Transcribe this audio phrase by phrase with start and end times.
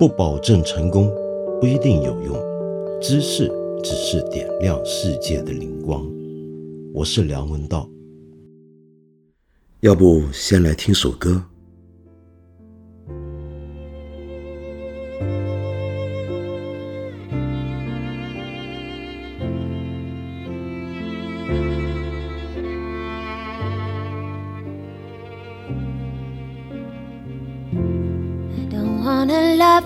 [0.00, 1.14] 不保证成功，
[1.60, 2.34] 不一定有用。
[3.02, 3.52] 知识
[3.84, 6.10] 只是点亮世界的灵光。
[6.94, 7.86] 我是梁文道。
[9.80, 11.44] 要不先来听首歌。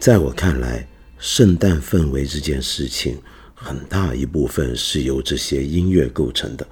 [0.00, 0.88] 在我看来，
[1.18, 3.18] 圣诞氛围这件事情，
[3.54, 6.66] 很大一部分是由这些音乐构成的。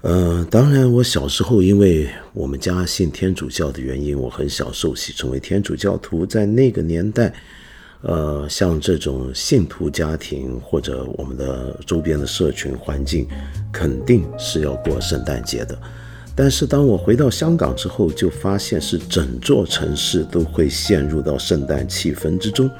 [0.00, 6.24] 呃，当然，我小时候因为我们家信天主教的原因，我很小受洗成为天主教徒。
[6.24, 7.30] 在那个年代，
[8.00, 13.28] 呃，像这种信徒家庭或者我们的周边的社群环境，
[13.70, 15.78] 肯定是要过圣诞节的。
[16.34, 22.70] 但是当我回到香港之后，就发现是整座城市都会陷入到圣诞气氛之中。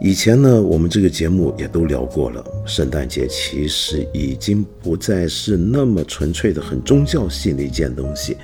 [0.00, 8.36] 以前呢，我们这个节目也都聊过了，圣诞节其实已经不再是那么纯粹的、很宗教性的一件东西。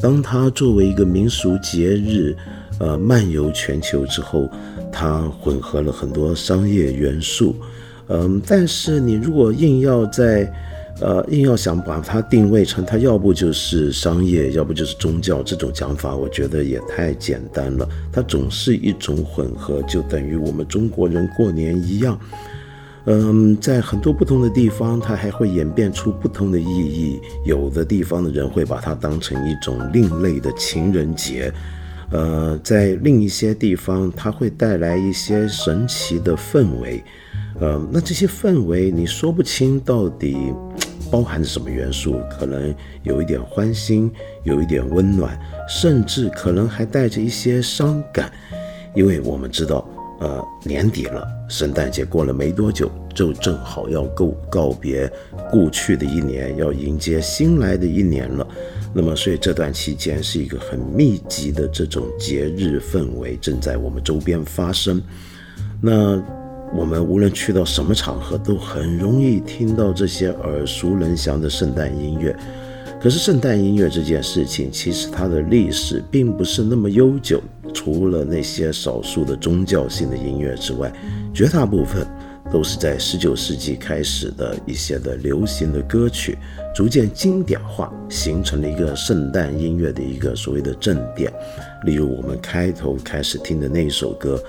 [0.00, 2.36] 当它作为一个民俗节日，
[2.78, 4.48] 呃，漫游全球之后，
[4.92, 7.56] 它混合了很多商业元素。
[8.08, 10.50] 嗯，但是你如果硬要在
[11.00, 17.88] 呃，硬要想把它定位成它要不就是商业，要不就是宗教，这种讲法，我觉得也太简单了。
[18.12, 22.18] 它总是一种混合，就等于我们中国人过年一样。
[23.06, 27.18] 嗯，在很多不同的地方，它还会演变出不同的意义。
[27.46, 31.50] 有的地方的人会把它当成一种另类的情人节，
[32.10, 37.02] 呃，在另一些地方，它会带来一些神奇的氛围。
[37.58, 40.52] 呃，那这些氛围你说不清到底
[41.10, 42.20] 包含着什么元素？
[42.30, 44.10] 可能有一点欢欣，
[44.44, 48.30] 有一点温暖，甚至可能还带着一些伤感，
[48.94, 49.86] 因为我们知道，
[50.20, 55.10] 呃，年底了，圣诞节过了没多久，就正好要告告别
[55.50, 58.46] 过去的一年，要迎接新来的一年了。
[58.92, 65.00] 那么，所以这段期间是一个很密集的这种节日氛围正在我们周边发生。
[65.80, 66.20] 那
[66.74, 72.34] 我们无论去到什么场合，都很容易听到这些耳熟能详的圣诞音乐。
[73.00, 77.42] 可是，圣诞音乐这件事情，其实它的历史并不是那么悠久。
[77.72, 80.92] 除了那些少数的宗教性的音乐之外，
[81.32, 82.06] 绝大部分。
[82.50, 86.36] 都是在十九世纪开始的一些的流行的歌曲，
[86.74, 91.32] 逐渐经典化，形成了一个圣诞音乐的一个所谓的正点。
[91.84, 94.42] 例如我们开头开始听的那首歌，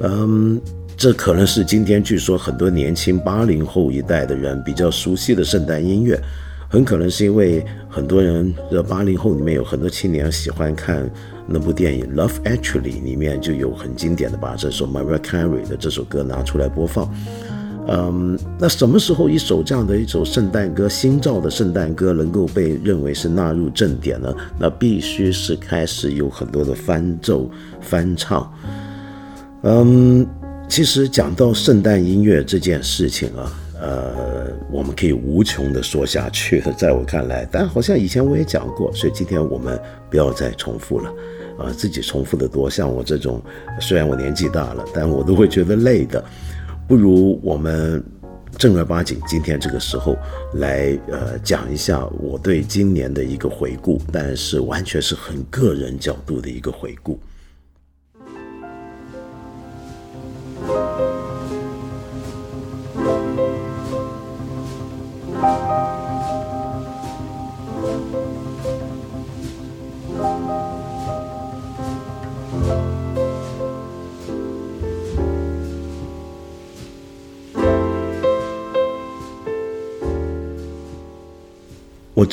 [0.00, 0.60] 嗯，
[0.96, 6.18] 这可能是今天据说很多年轻八零后一代的人比较熟悉的圣诞音乐。
[6.68, 11.08] 很可能是因为很多人的八零后里面有很多青年喜欢看
[11.46, 17.08] 那部电影《Love Actually》，里面就有很经典的把这首 Mariah Carey 的这首歌拿出来播放。
[17.86, 24.34] 嗯，那什么时候一首这样的一首圣诞歌，新造的圣诞歌能够被认为是纳入正典呢？
[24.58, 27.48] 那必须是开始有很多的翻奏、
[27.80, 28.52] 翻唱。
[29.62, 30.26] 嗯，
[30.68, 33.52] 其实讲到圣诞音乐这件事情啊。
[33.78, 39.78] 呃，我们可以无穷的说下去，在我看来，但好像以前我也讲过，所以今天我们
[40.08, 41.12] 不要再重复了。
[41.58, 43.38] 啊，自己重复的多，像我这种，
[43.78, 46.24] 虽然我年纪大了，但我都会觉得累的。
[46.88, 48.02] 不如我们
[48.56, 50.16] 正儿八经，今天这个时候
[50.54, 57.20] 来，呃，讲一下我对今年的一个回顾，但是完全是很个人角度的一个回顾。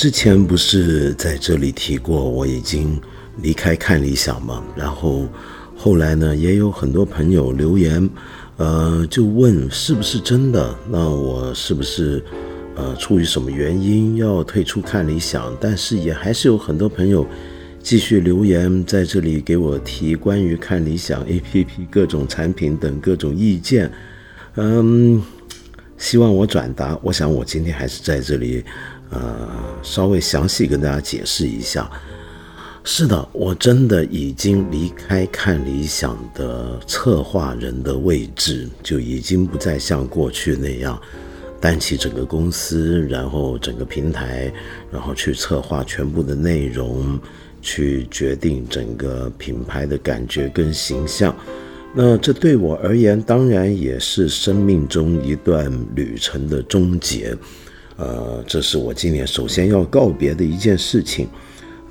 [0.04, 3.00] 之前不是在这里提过我已经
[3.38, 4.62] 离开看理想吗？
[4.76, 5.30] 然后
[5.78, 8.10] 后来呢，也有很多朋友留言，
[8.58, 10.76] 呃，就问是不是真的？
[10.90, 12.22] 那我是不是
[12.76, 15.56] 呃出于什么原因要退出看理想？
[15.58, 17.26] 但是也还是有很多朋友
[17.82, 23.90] 继续留言在这里给我提关于看理想 APP 各种产品等各种意见，
[24.56, 25.24] 嗯，
[25.98, 27.00] 希望我转达。
[27.02, 28.66] 我想我今天还是在这里。
[29.14, 29.48] 呃，
[29.82, 31.90] 稍微详细跟大家解释一下。
[32.84, 41.02] 是的，我真的已经离开看理想的策划人的位置，就已经不再像过去那样
[41.62, 44.52] 担起整个公司，然后整个平台，
[44.92, 47.18] 然后去策划全部的内容，
[47.62, 51.34] 去决定整个品牌的感觉跟形象。
[51.96, 57.34] 那这对我而言，当然也是生命中一段旅程的终结。
[57.98, 61.28] 呃，这是我今年首先要告别的一件事情。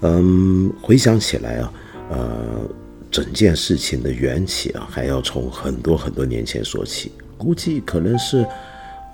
[0.01, 1.73] 嗯，回想起来啊，
[2.11, 2.69] 呃，
[3.11, 7.13] 整件事情的缘起啊，还要从很多很多年前说起。
[7.39, 8.45] 估计可能是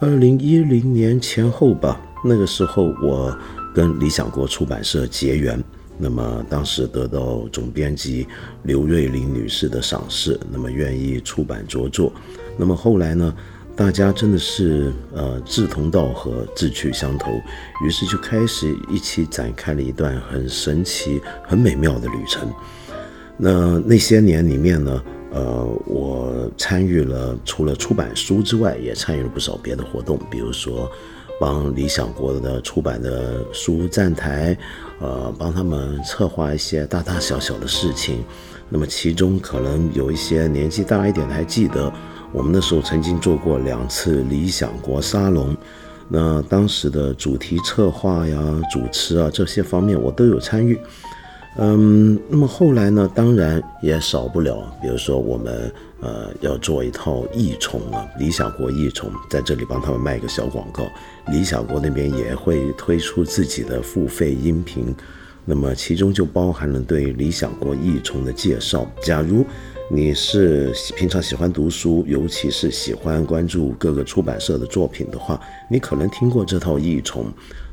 [0.01, 2.01] 二零一零年前后吧。
[2.25, 3.37] 那个时候，我
[3.75, 5.63] 跟理想国出版社结缘，
[5.99, 8.27] 那么当时得到总编辑
[8.63, 12.13] 刘瑞玲女士的赏识，那么愿意出版着作。
[12.57, 13.35] 那么后来呢？
[13.79, 17.31] 大家真的是呃志同道合、志趣相投，
[17.87, 22.53] 于是就开始一起展开了一段很神奇、很美妙的旅程。
[23.37, 30.91] 那那些年里面呢，呃，我参与了除了出版书之外，也参与了不少别的活动，比如说
[31.41, 34.59] 帮理想国的出版的书站台，
[34.99, 38.25] 呃，帮他们策划一些大大小小的事情。
[38.69, 41.93] 那么其中可能有一些年纪大一点的还记得。
[42.33, 45.57] 我们那时候曾经做过两次理想国沙龙，
[46.09, 48.39] 那当时的主题策划呀、
[48.71, 50.79] 主持啊这些方面我都有参与。
[51.57, 60.85] 嗯，那么后来呢，当然也少不了，比如说我们呃要做一套异宠啊，理想国异宠，在这里帮他们卖一个小广告。
[61.33, 64.95] 理想国那边也会推出自己的付费音频，
[65.45, 68.87] 那么其中就包含了对理想国异宠的介绍。
[69.03, 69.45] 假如
[69.91, 75.41] 你是平常喜欢读书，尤其是喜欢关注各个出版社的作品的话，
[75.71, 77.25] 你可能听过这套《异虫》。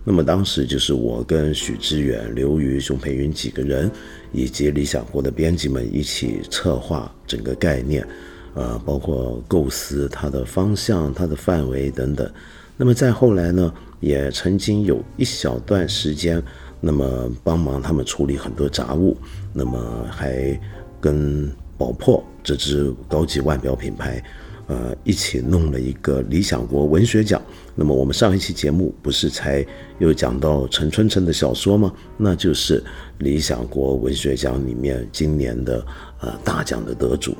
[0.05, 3.91] 那么当时就是我跟许知远、刘瑜、熊培云几个人，
[4.31, 8.07] 以及理想国的编辑们一起策划整个概念，
[8.53, 12.31] 呃，包括构思它的方向、它的范围等等。
[12.77, 16.41] 那么再后来呢，也曾经有一小段时间，
[16.79, 19.17] 那么帮忙他们处理很多杂物，
[19.51, 20.57] 那么还
[21.01, 24.23] 跟宝珀这支高级腕表品牌。
[24.67, 27.39] 呃，一起弄了一个理想国文学奖。
[27.75, 29.63] 那么我们上一期节目不是才
[29.99, 31.93] 又讲到陈春成的小说吗？
[32.17, 32.83] 那就是
[33.19, 35.85] 理想国文学奖里面今年的
[36.19, 37.37] 呃大奖的得主，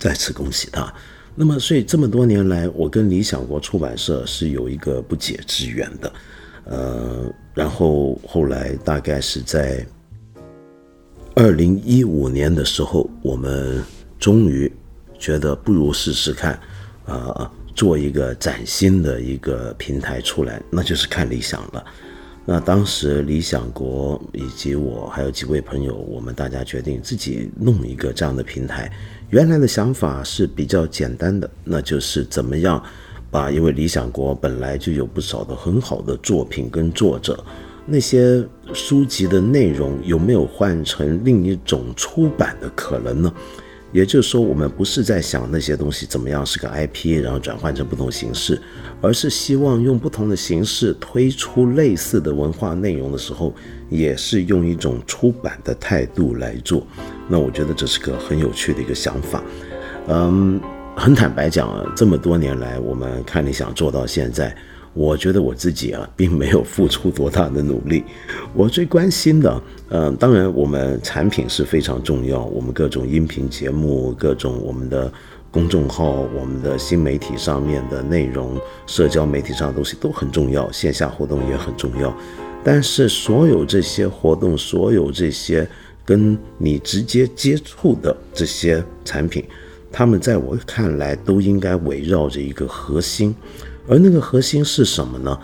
[0.00, 0.92] 再次恭喜他。
[1.36, 6.12] 那么所以这么多年来，我跟理想国出版社是有一个不解之缘的。
[6.64, 9.86] 呃，然后后来大概是在
[11.34, 13.82] 二零一五年的时候，我们
[14.18, 14.70] 终于。
[15.18, 16.58] 觉得不如试试看，
[17.04, 21.84] 呃，做一个崭新的一个平台出来，那就是看理想了。
[22.44, 28.90] 那当时理想国以及我还有几位朋友，我们大家决定自己弄一个这样的平台。
[29.30, 32.82] 原来的想法是比较简单的，那就是怎么样
[33.30, 37.44] 把，因为理想国本来就有不少的很好的作品跟作者，
[37.84, 43.32] 那些书籍的内容有没有换成另一种出版的可能呢？
[43.92, 48.58] 也就是说，我们不是在想那些东西怎么样是个 IP，然后转换成不同形式，
[49.02, 53.54] 而是希望用不同的形式推出类似的文化内容的时候，
[53.90, 56.86] 也是用一种出版的态度来做。
[57.28, 59.42] 那我觉得这是个很有趣的一个想法。
[60.08, 60.58] 嗯，
[60.96, 64.56] 很坦白讲啊，这么多年来，我们看你想做到现在。
[64.94, 68.04] 我觉得我自己啊，并没有付出多大的努力。
[68.54, 75.10] 我最关心的，嗯，当然我们产品是非常重要，我们各种音频节目、各种我们的
[75.50, 82.14] 公众号、我们的新媒体上面的内容、社交媒体上的东西都很重要，线下活动也很重要。
[82.62, 85.66] 但是所有这些活动，所有这些
[86.04, 89.44] 跟你直接接触的这些产品，
[89.90, 93.34] 他们在我看来都应该围绕着一个核心。
[93.92, 95.38] 而那个核心是什么呢？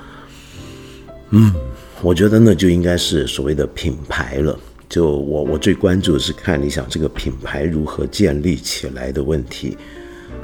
[1.32, 1.52] 嗯，
[2.00, 4.58] 我觉得那就应该是所谓的品牌了。
[4.88, 9.76] 就我我最关注的是看理想这个品牌如何建立起来的问题。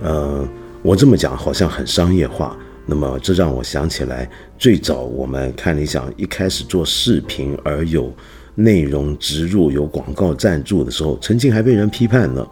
[0.02, 0.46] 呃，
[0.82, 8.14] 我这么讲好像很商业化，那么这让我想起来最早我们看理想一开始做视频而有
[8.54, 12.46] 内容植入、有广告赞助的时候，曾经还被人批判呢。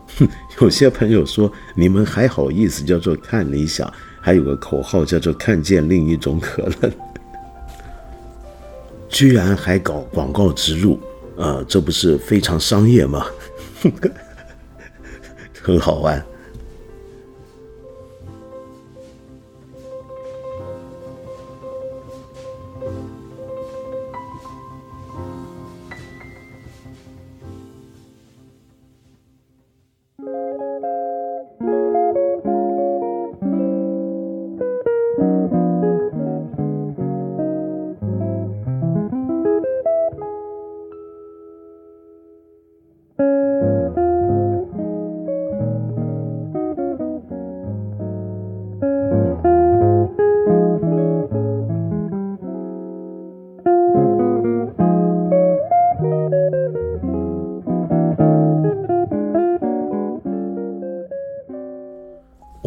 [0.62, 3.92] 有些朋友说：“你们还好意思叫做看理想？”
[4.24, 6.90] 还有个口号叫做“看见另一种可能”，
[9.10, 10.96] 居然还搞广告植入，
[11.36, 13.26] 呃，这不是非常商业吗？
[15.60, 16.24] 很好玩。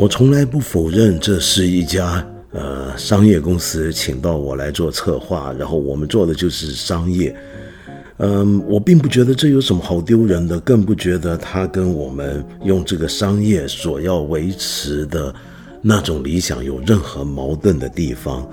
[0.06, 7.36] 我从来不否认这是一家呃商业公司，请到我来做策划，然后我们做的就是商业。
[8.18, 15.34] 嗯，我并不觉得这有什么好丢人的，更不觉得他跟我们用这个商业所要维持的
[15.82, 18.48] 那种理想有任何矛盾的地方。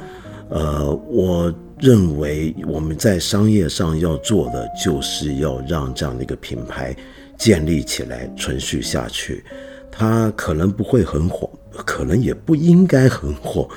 [0.48, 6.96] 呃，我认为我们在商业上要做的，就是要让这样的一个品牌
[7.36, 9.44] 建立起来，存续下去。
[9.92, 11.48] 它可能不会很火，
[11.84, 13.68] 可能也不应该很火。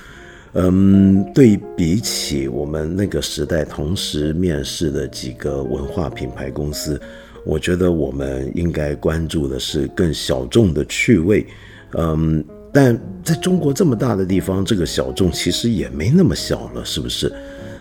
[0.54, 6.98] 嗯，对比起我们那个时代同时面试的几个文化品牌公司，
[7.46, 11.46] 我觉得我们应该关注的是更小众的趣味。
[11.98, 12.42] 嗯，
[12.72, 17.30] 但在中国这么大的地方，这个小众其实也没那么小了，是不是？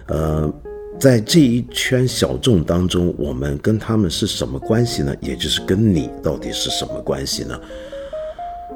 [0.07, 0.53] 呃，
[0.99, 5.15] 在这一圈小众当中，我们跟他们是什么关系呢？
[5.21, 7.57] 也就是跟你到底是什么关系呢？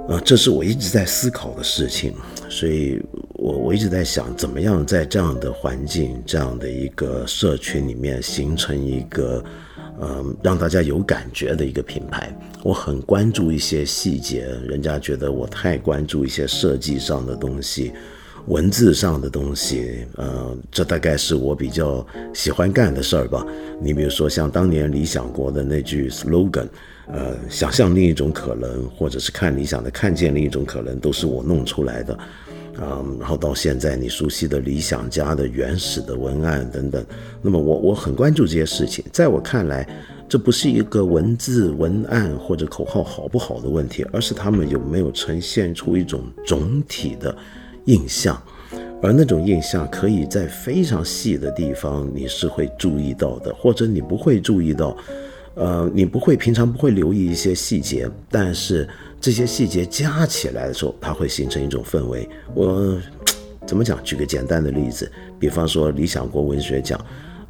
[0.08, 2.14] 啊，这是我一直在思考的事情，
[2.48, 2.98] 所以
[3.34, 9.44] 我我一直在想，怎么样在这样的环境、这样的一个社群里面形成一个，
[10.00, 12.34] 嗯，让大家有感觉的一个品牌。
[12.64, 17.92] 我很关注一些细节，人家觉得我太关注一些设计上的东西、
[18.46, 23.46] 文字上的东西，呃，这大概是我比较喜欢干的事儿吧。
[23.78, 26.66] 你比如说，像当年理想国的那句 slogan。
[27.12, 32.18] 呃，想象另一种可能，或者是看理想的看见另一种可能，都是我弄出来的。
[32.80, 37.04] 嗯，然后到现在你熟悉的理想家的原始的文案等等，
[37.42, 39.04] 那么我我很关注这些事情。
[39.12, 39.88] 在我看来，
[40.28, 47.36] 这不是一个文字文案或者口号好不好的问题，而是他们有没有呈现出一种总体的
[47.86, 48.40] 印象，
[49.02, 54.96] 而那种印象可以在非常细的地方你是会注意到的，或者你不会注意到，
[55.58, 58.88] 呃，你不会平常不会留意一些细节，但是。
[59.20, 62.28] 这些细节加起来的时候，它会形成一种氛围。
[62.54, 62.96] 我
[63.66, 64.00] 怎么讲？
[64.04, 65.10] 举个简单的例子，
[65.40, 67.04] 比方说理想国文学奖，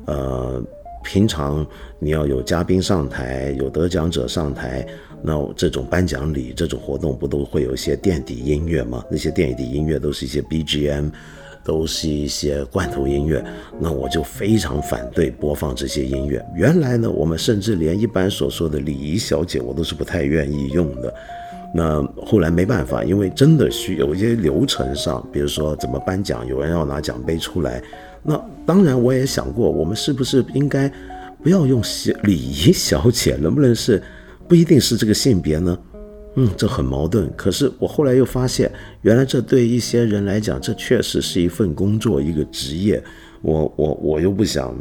[0.07, 0.65] 呃，
[1.05, 1.67] 平常
[1.99, 4.87] 你要有嘉宾上台，有得奖者上台，
[5.23, 9.05] 那这种颁奖礼这种活动不都会有一些垫底音乐吗？
[9.11, 11.11] 那些垫底音乐都是一些 BGM，
[11.69, 13.45] 都是一些罐头音乐。
[13.79, 16.43] 那我就非常反对播放这些音乐。
[16.57, 21.13] 原来呢，我们甚至连一般所说的礼仪小姐，我都是不太愿意用的。
[21.75, 27.83] 那后来没办法，因为真的需有一些流程上，比如说怎么颁奖，有人要拿奖杯出来。
[28.23, 30.91] 那当然我也想过，我们是不是应该
[31.43, 34.03] 不要用小礼仪小姐，能不能是
[34.49, 35.79] 不一定是这个性别呢？
[36.37, 37.31] 嗯，这很矛盾。
[37.37, 38.71] 可是我后来又发现，
[39.03, 43.03] 原来这对一些人来讲，这确实是一份工作，一个职业。
[43.43, 44.77] 我我我又不想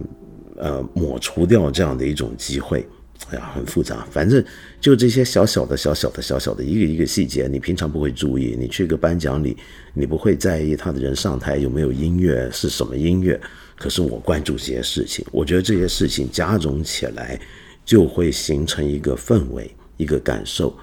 [0.58, 2.88] 呃抹除掉这样的一种机会。
[3.32, 4.44] 哎呀，很复杂，反正
[4.80, 8.56] 就这些小小的、小小的、小小的一个一个细节，你平常不会注意。
[8.58, 9.58] 你去个颁奖礼，
[9.96, 13.40] 你不会在意他的人上台有没有音乐，是什么音乐。
[13.76, 17.40] 可是我关注这些事情，我觉得这些事情加总起来，
[17.84, 20.78] 就会形成一个氛围、一个感受。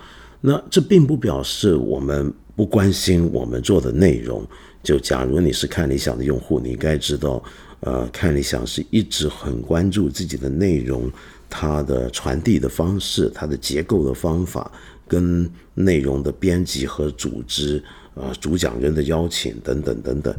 [0.46, 4.46] 那这并不表示我们不关心我们做的内容。
[4.82, 7.42] 就假如你是看理想的用户，你应该知道，
[7.80, 11.10] 呃，看理想是一直很关注自己的内容。
[11.48, 14.70] 它的传递的方式，它的结构的方法，
[15.08, 17.82] 跟内容的编辑和组织，
[18.12, 20.34] 呃，主讲人的邀请等等等等。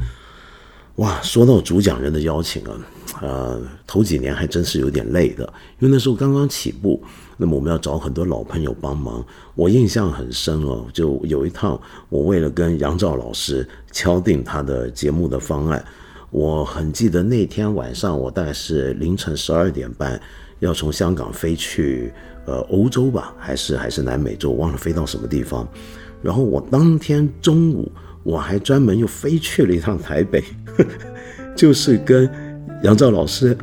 [0.97, 2.79] 哇，说到主讲人的邀请啊，
[3.23, 5.43] 呃，头几年还真是有点累的，
[5.79, 7.01] 因为那时候刚刚起步，
[7.37, 9.25] 那么我们要找很多老朋友帮忙。
[9.55, 15.83] 我印象很深哦，就有一趟，我为了跟杨照老师敲定他的节目的方案，
[16.31, 20.19] 我很记得那天晚上，我大概是凌晨十二点半。
[20.59, 22.13] 要从香港飞去
[22.45, 25.67] 呃欧洲吧，还是还是南美洲，忘了飞到什么地方。
[26.21, 27.91] 然后我当天中午
[28.23, 30.41] 我还专门又飞去了一趟台北
[30.77, 30.85] 呵，
[31.55, 32.27] 就是跟
[32.83, 33.55] 杨照老师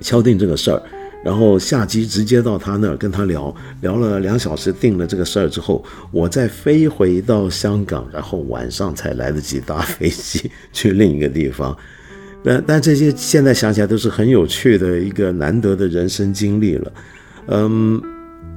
[0.00, 0.82] 敲定这个事儿。
[1.24, 11.76] 然后下机直接到他那儿跟他聊聊了两小时，定了这个事儿之后，我再飞回到香港，然后晚上才来得及搭飞机去另一个地方。
[12.42, 16.92] 但但这些现在想起来都是很有趣的一个难得的人生经历了，
[17.48, 18.00] 嗯，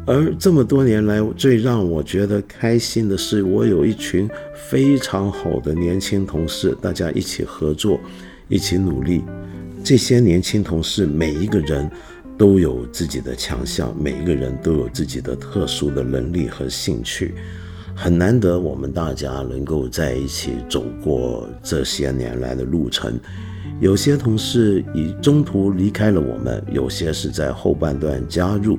[0.06, 4.26] 而这么多年来最让我觉得开心的是，我有一群
[4.70, 8.00] 非常好的年轻同事，大家一起合作，
[8.48, 9.22] 一起努力。
[9.84, 11.92] 这些年轻同事每一个人
[12.38, 17.36] 都有自己的强项，每一个人都有自己的特殊的能力和兴趣，
[17.96, 23.20] 很难得我们大家能够在一起走过这些年来的路程。
[23.80, 28.78] 有些同事已中途离开了我们，有些是在后半段加入，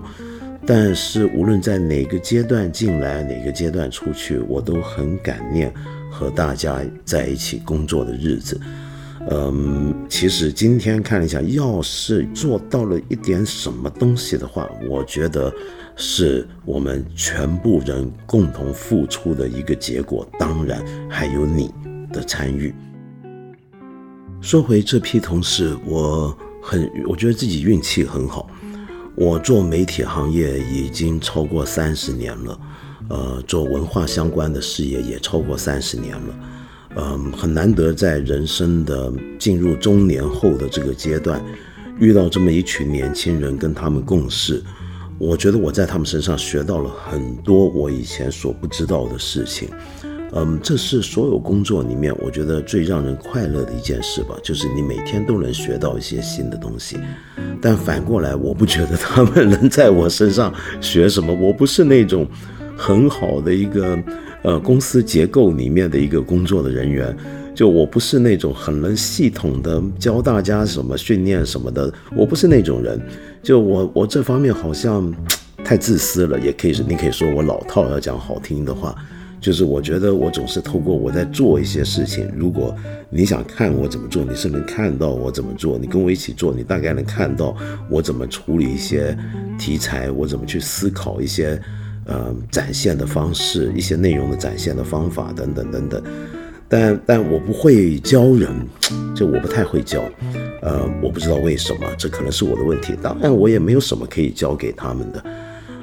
[0.67, 5.73] 但是无论在哪个阶段进来，哪个阶段出去，我都很感念
[6.11, 8.59] 和大家在一起工作的日子。
[9.31, 15.53] 嗯，其实今天看了一下，要是做到了一点什么东西的话，我觉得
[15.97, 21.73] 是我们全部人共同付出的一个结果，当然还有你
[22.13, 22.75] 的参与。
[24.43, 28.51] 说回这批同事，我很我觉得自己运气很好。
[29.17, 32.61] 我做媒体行业已经超过三十年了，
[33.09, 36.35] 呃，做文化相关的事业也超过三十年了，
[36.97, 41.45] 嗯，很难得在人生的进入中年后的这个阶段，
[41.99, 44.63] 遇到这么一群年轻人跟他们共事，
[45.19, 49.69] 我觉得我在他们身上学到了很多我以前所不知道的事情。
[50.37, 56.99] 嗯，这是所有工作里面我觉得最让人快乐的一件事吧，就是你每天都能学到一些新的东西。
[57.61, 61.33] 但反过来，我不觉得他们能在我身上学什么。
[61.33, 62.27] 我不是那种
[62.77, 63.97] 很好的一个
[64.45, 67.15] 呃公司结构里面的一个工作的人员，
[67.55, 73.01] 就我不是那种很能系统的教大家什么训练什么的，我不是那种人。
[73.43, 75.13] 就我我这方面好像
[75.65, 78.95] 太自私了，也可以你可以说我老套，要讲好听的话。
[79.41, 82.75] 就是我觉得我总是透过我在做一些事情，如果
[83.11, 87.55] 你想看我怎么做，你是能看到我怎么做，你跟我一起做，你大概能看到
[87.91, 89.15] 我怎么处理一些
[89.59, 91.61] 题材，我怎么去思考一些
[92.07, 96.03] 呃展现的方式，一些内容的展现的方法等等等等。
[96.69, 98.51] 但但我不会教人，
[99.15, 100.03] 就我不太会教，
[100.63, 102.95] 呃，我不知道为什么，这可能是我的问题。
[103.01, 105.25] 当然，我也没有什么可以教给他们的，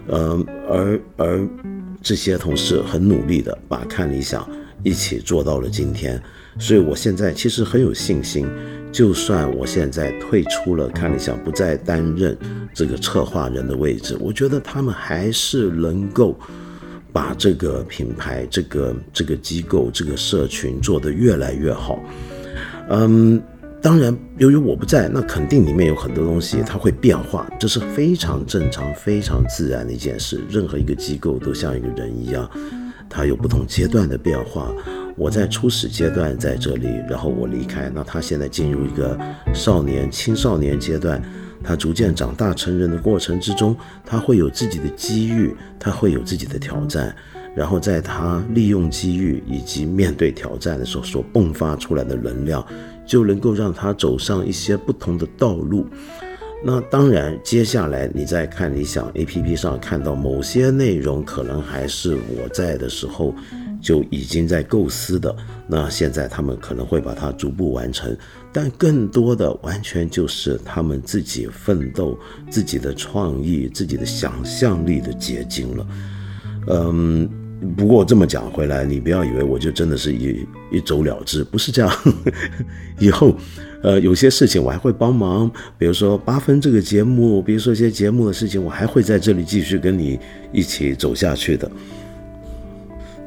[0.07, 1.47] 呃，而而
[2.01, 4.45] 这些同事很努力的把看理想
[4.83, 6.21] 一起做到了今天，
[6.59, 8.47] 所以我现在其实很有信心。
[8.91, 12.37] 就算我现在退出了看理想，不再担任
[12.73, 16.37] 这个策划人的位置，我觉得他们还是能够。
[17.13, 22.01] 把这个品牌、这个这个机构、这个社群做得越来越好。
[22.89, 23.37] 嗯，
[23.81, 30.39] 当然，由于我不在，那肯定里面有很多东西它会变化，这是非常正常、非常自然的一件事。
[30.49, 32.49] 任何一个机构都像一个人一样，
[33.09, 34.73] 它有不同阶段的变化。
[35.21, 39.15] 我在初始阶段在这里，然后我离开，那他现在进入一个
[39.53, 41.21] 少年、青少年阶段。
[41.63, 47.15] 他逐渐长大成人的过程之中，他会有自己的机遇，他会有自己的挑战，
[47.55, 52.65] 然后在他利用机遇以及面对挑战的时候所迸发出来的能量，
[53.05, 55.85] 就能够让他走上一些不同的道路。
[56.65, 63.35] 那当然，接下来你在看理想 APP 上看到某些内容，可能还是我在的时候。
[63.81, 65.35] 就已经在构思的，
[65.67, 68.15] 那现在他们可能会把它逐步完成，
[68.53, 72.17] 但更多的完全就是他们自己奋斗、
[72.49, 75.87] 自己的创意、自己的想象力的结晶了。
[76.67, 77.27] 嗯，
[77.75, 81.91] 不过这么讲回来，你不要以为我就真的是一一走了之，不是这样。
[82.99, 83.35] 以后，
[83.81, 90.19] 呃，有些事情我还会帮忙，比如说八分这个节目，比如说一些节目的事情，我还会在这里继续跟你
[90.53, 91.69] 一起走下去的。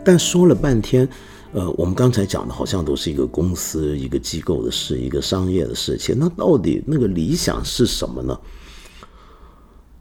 [0.04, 1.08] 但说了半天，
[1.52, 6.16] 呃，我们刚才讲的好像都是一个公司、一个机构的事，一个商业的事情。
[6.18, 8.40] 那到底那个理想是什么呢？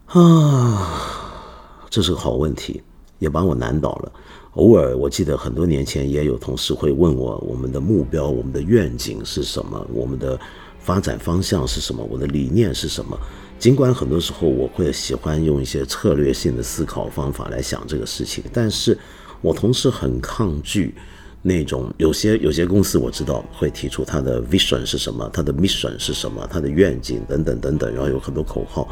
[0.08, 2.82] 啊，这是个好问题，
[3.20, 4.12] 也把我难倒了。
[4.56, 9.88] 偶尔，我记得很多年前也有同事会问我：我们的目标、我们的愿景是什么？
[9.94, 10.40] 我们的
[10.80, 12.04] 发展方向是什么？
[12.10, 13.18] 我的理念是什么？
[13.58, 18.98] 尽管很多时候我会喜欢用一些策略性的思考方法来想这个事情，但是。
[19.44, 20.96] 我同时很抗拒
[21.44, 28.88] 那种有些有些公司我知道会提出它的 vision 是什么，它的 mission 是什么，它的愿景等等等等，然后有很多口号。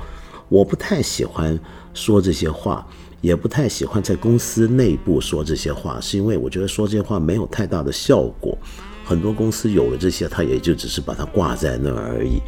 [0.49, 1.57] 我不太喜欢
[1.93, 2.85] 说这些话，
[3.21, 8.57] 也不太喜欢在公司内部说这些话，是因为我觉得说这些话没有太大的效果。
[9.05, 12.41] 很多公司有了这些，它也就只是把它挂在那儿而已。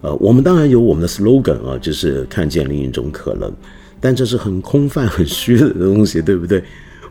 [0.00, 3.52] 呃，我们当然有我们的 slogan 啊，就是看见另一种可能，
[4.00, 6.62] 但这是很空泛、很虚的东西，对不对？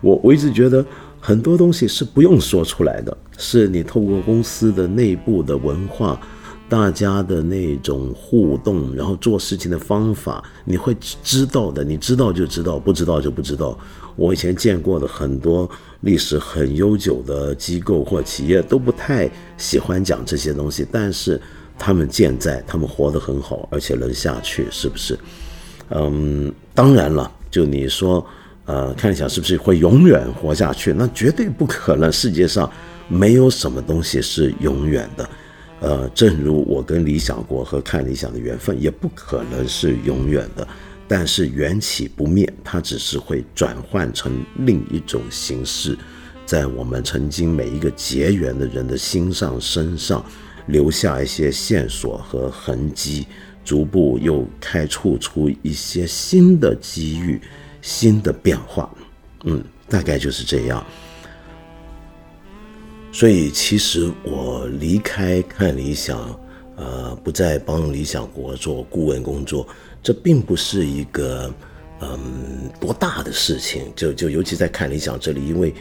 [0.04, 0.86] 我我一直觉得
[1.20, 6.20] 很多东西是不用说出来的，是你透过公司的内部的文化，
[6.68, 11.84] 大家的那种互动，然后做事情的方法，你会知道的。
[11.84, 13.80] 你知道就知道，不知道就不知道。
[14.18, 15.68] 我以前见过的很多
[16.02, 21.40] 历史很悠久的机构或企业都不太喜欢讲这些东西，但是
[21.80, 25.18] 他们健在，他们活得很好，而且能下去，是不是？
[25.90, 28.26] 嗯，当然了，就你说。
[28.66, 30.94] 呃，看一下是不是会永远活下去？
[30.94, 32.12] 那绝对不可能。
[32.12, 32.72] 世界上
[33.08, 35.30] 没有什么东西是永远的。
[35.82, 40.66] 呃，正如我跟理想国和看理想的缘分，也不可能是永远的。
[41.06, 45.98] 但是缘起不灭，它只是会转换成另一种形式，
[46.46, 50.26] 在我们曾经每一个结缘的人的心上、身上
[50.68, 53.28] 留下一些线索和痕迹，
[53.66, 57.42] 逐步又开拓出一些新的机遇。
[57.84, 58.90] 新的变化，
[59.44, 60.84] 嗯，大概就是这样。
[63.12, 66.40] 所以，其实我离开看理想，
[66.78, 69.68] 呃，不再帮理想国做顾问工作，
[70.02, 71.54] 这并不是一个
[72.00, 73.92] 嗯多大的事情。
[73.98, 75.74] 就就尤其在看理想这里，因为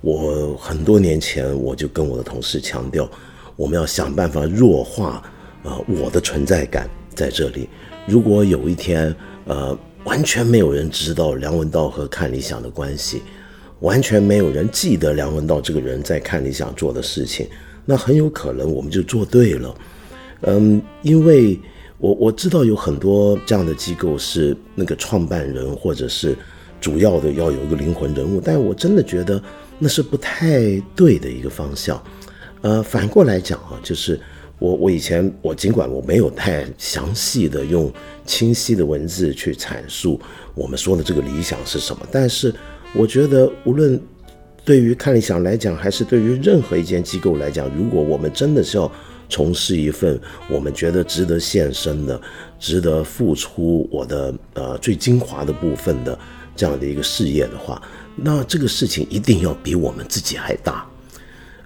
[0.00, 3.10] 我很多年前我就跟我的同事强调，
[3.56, 5.20] 我们要想办法弱化
[5.64, 7.68] 呃我的存在感在这里。
[8.06, 9.12] 如果有一天，
[9.46, 9.76] 呃。
[10.04, 13.22] 完全没有人知道梁文道和看理想的关系，
[13.80, 17.46] 完全没有人记得梁文道这个人在看理想做的事情，
[17.84, 19.74] 那很有可能我们就做对了。
[20.42, 21.58] 嗯，因为
[21.98, 26.36] 我我知道有很多这样的机构是那个创办人或者是
[26.80, 29.40] 主要的要有一个灵魂人物，但我真的觉得
[29.78, 32.02] 那是不太对的一个方向。
[32.60, 34.20] 呃，反过来讲啊，就是。
[34.62, 37.92] 我我以前我尽管我没有太详细的用
[38.24, 40.20] 清晰的文字去阐述
[40.54, 42.54] 我们说的这个理想是什么，但是
[42.94, 44.00] 我觉得无论
[44.64, 48.88] 对于看理想来讲，还是对于任何一间机构来讲，如果我们真的是要
[49.28, 50.16] 从事一份
[50.48, 52.20] 我们觉得值得献身的、
[52.60, 56.16] 值得付出我的呃最精华的部分的
[56.54, 57.82] 这样的一个事业的话，
[58.14, 60.86] 那这个事情一定要比我们自己还大。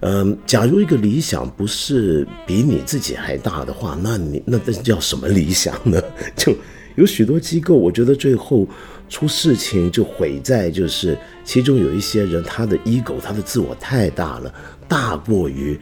[0.09, 6.01] 嗯，假如一个理想不是比你自己还大的话，那你那这叫什么理想呢？
[6.37, 6.55] 就
[6.95, 8.69] 有许多机构，我觉得最后
[9.09, 14.55] 出事情就毁在就是其中有一些人他的 ego 他的自我太大了，
[14.87, 15.77] 大过于，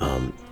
[0.00, 0.08] 嗯，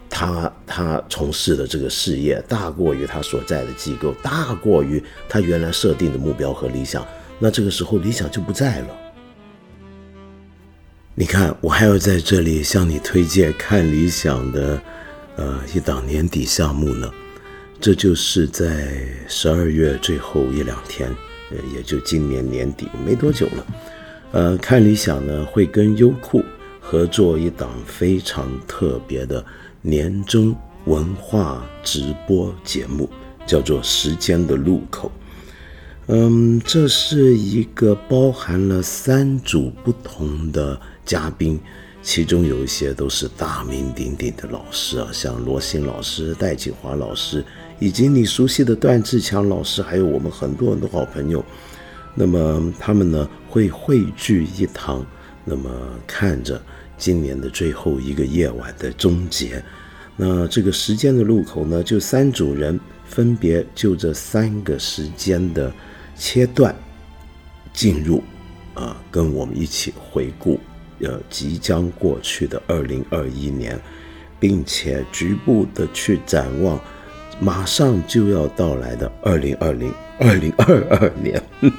[0.08, 7.04] 他他从事的这个事业，大过于他所在的机构，大过于他原来设定的目标和理想，
[7.40, 9.05] 那这个时候理想就不在了。
[11.18, 14.78] 你看，我还要在这里向你推荐看理想的，
[15.36, 17.10] 呃，一档年底项目呢。
[17.80, 21.08] 这就是在十二月最后一两天，
[21.50, 23.66] 呃，也就今年年底没多久了。
[24.32, 26.44] 呃，看理想呢会跟优酷
[26.82, 29.42] 合作一档非常特别的
[29.80, 33.08] 年终文化直播节目，
[33.46, 35.10] 叫做《时间的路口》。
[36.08, 40.78] 嗯，这是一个包含了三组不同的。
[41.04, 41.56] 嘉宾，
[42.02, 47.44] 其中有一些都是大名鼎鼎的老师啊，像罗新老师、戴锦华老师，
[47.78, 51.44] 以及你熟悉的段志强老师，还有我们很多很多好朋友。
[52.12, 55.06] 那么他们呢会汇聚一堂，
[55.44, 55.70] 那么
[56.08, 56.60] 看着
[56.98, 59.62] 今年的最后一个夜晚的终结。
[60.16, 65.72] 那这个时间的路口呢，就三组人分别就这三个时间的
[66.16, 66.74] 切断
[67.72, 68.22] 进入，
[68.74, 70.58] 啊，跟我们一起回顾。
[71.00, 73.78] 呃，即将过去的二零二一年，
[74.40, 76.80] 并且局部的去展望，
[77.38, 81.42] 马上就要到来的二零二零二零二二年。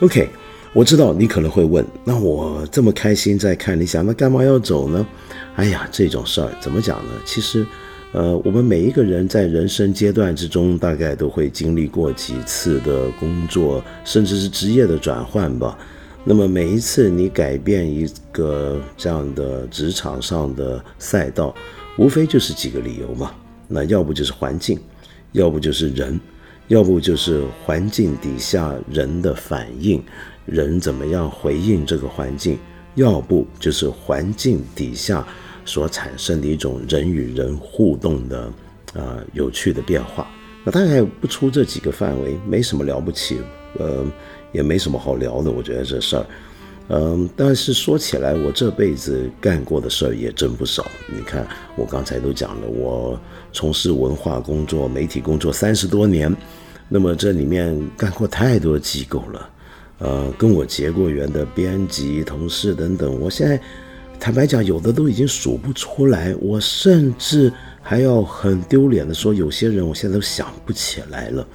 [0.00, 0.28] OK，
[0.72, 5.06] 我知道你可能会问，那我这么开心在看理想，那干嘛要走呢？
[5.54, 7.12] 哎呀，这种事儿怎么讲呢？
[7.24, 7.64] 其实，
[8.18, 15.78] 呃，我们每一个人在人生阶段之中，大概都会经历过几次的工作，甚至是职业的转换吧。
[16.24, 21.54] 那么每一次你改变一个这样的职场上的赛道，
[21.96, 23.30] 无非就是几个理由嘛。
[23.68, 24.80] 那要不就是环境，
[25.30, 26.18] 要不就是人，
[26.66, 30.02] 要不就是环境底下人的反应，
[30.44, 32.58] 人怎么样回应这个环境，
[32.96, 35.24] 要不就是环境底下
[35.68, 38.52] 所产生的一种人与人互动的
[38.94, 40.26] 啊有趣的变化。
[40.64, 43.38] 那大概不出这几个范围，没什么了不起，
[43.78, 44.04] 呃。
[44.50, 46.26] 也没什么好聊的，我觉得这事儿，
[46.88, 50.86] 嗯，但是说起来，我这辈子干过的事儿也真不少。
[51.06, 53.20] 你看，我刚才都讲了，我
[53.52, 56.34] 从事文化工作、媒体工作三十多年，
[56.88, 59.50] 那么这里面干过太多机构了，
[59.98, 63.60] 呃，跟我结过缘的编辑、同事等等，我现在
[64.20, 71.46] 坦白讲，有的都已经数不出来，我甚至还要很丢脸的说，有些人我现在都想不起来了。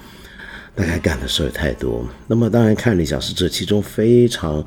[0.76, 4.66] 大概干的事儿太多，那么当然看理想是这其中非常，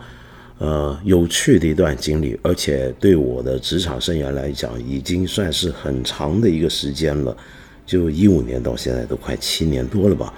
[0.59, 7.37] 呃有趣的一段经历，而且对我的职场生涯来讲，已经算是很长的一个时间了，
[7.85, 10.33] 就一五年到现在都快七年多了吧，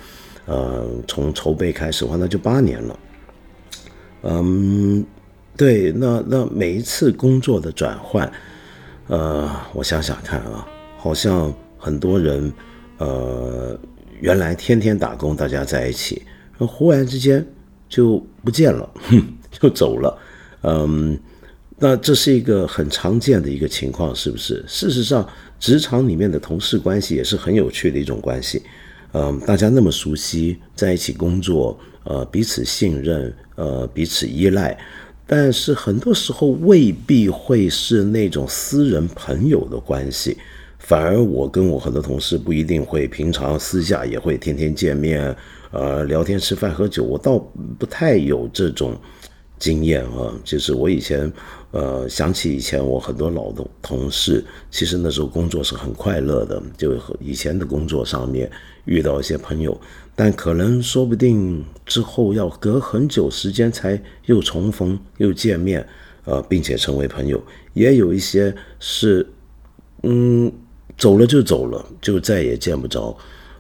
[0.46, 2.98] 呃，从筹备开始的话，那就八年了，
[4.22, 5.04] 嗯，
[5.58, 8.32] 对，那那每一次工作的转换，
[9.08, 10.66] 呃，我想想看啊，
[10.96, 12.50] 好像很多人，
[12.96, 13.78] 呃。
[14.20, 16.20] 原来天天打工，大家在一起，
[16.58, 17.46] 忽然之间
[17.88, 19.22] 就不见了，哼，
[19.60, 20.18] 就走了。
[20.64, 21.16] 嗯，
[21.78, 24.64] 那这是一个很常见的一个情况，是不是？
[24.66, 25.24] 事实上，
[25.60, 28.60] 职场里面的同事关系也是很有趣的一种关系。
[29.12, 34.76] 嗯，大家那么熟悉，在一起工作，呃，彼此信任，呃，彼此依赖，
[35.30, 40.38] 但是很多时候未必会是那种私人朋友的关系。
[40.78, 45.36] 反而我跟我很多同事不一定会平常私下也会天天见面，
[45.70, 47.38] 呃，聊天吃饭喝酒，我倒
[47.78, 48.98] 不太有这种
[49.58, 50.32] 经验啊。
[50.42, 51.30] 就是我以前，
[51.72, 58.50] 呃，想起以前我很多老的同事，其实那时候工作是很快乐的，就以前的工作上面
[58.86, 59.78] 遇到一些朋友，
[60.18, 65.86] 但可能说不定之后要隔很久时间才又重逢又见面，
[66.24, 67.40] 呃，并且成为朋友，
[67.72, 69.24] 也有一些是，
[70.02, 70.52] 嗯。
[70.96, 73.16] 走了就走了，就再也见不着。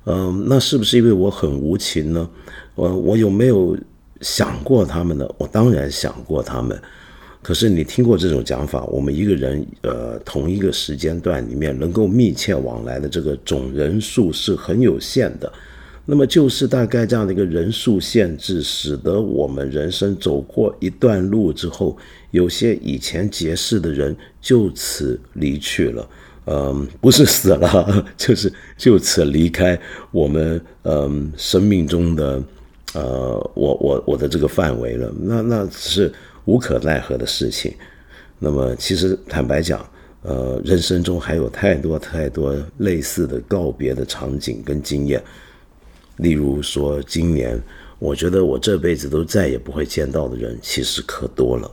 [0.06, 2.28] 嗯，那是不是因为我很无情呢？
[2.74, 3.78] 我我有没有
[4.22, 5.24] 想过他们呢？
[5.38, 6.76] 我当然想过他们。
[7.40, 8.82] 可是你听过这种讲法？
[8.86, 15.52] 我们一个人，呃，同一个时间段里面能够密切往来的这个总人数是很有限的。
[16.10, 21.94] 那么就是大概这样的一个人数限制，使得我们人生走过一段路之后，
[22.30, 26.08] 有些以前结识的人就此离去了。
[26.46, 29.78] 嗯，不是死了， 就是就此离开
[30.10, 32.42] 我们嗯生命中的
[32.94, 35.12] 呃我我我的这个范围了。
[35.20, 36.10] 那那是
[36.46, 37.74] 无可奈何的事情。
[38.38, 39.86] 那么，其实坦白讲，
[40.22, 45.22] 呃，人生中还有太多太多类似的告别的场景跟经验。
[46.18, 47.60] 例如说，今年
[47.98, 51.70] 我觉得我这辈子都再也不会见到的人，其实可多了。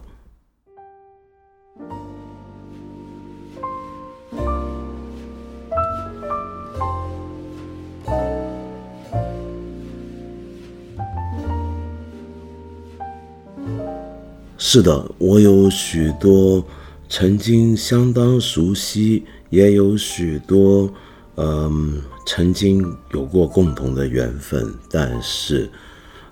[14.57, 16.63] 是的，我有许多
[17.07, 20.91] 曾经相当熟悉，也有许多
[21.35, 25.69] 嗯曾经有过共同的缘分，但是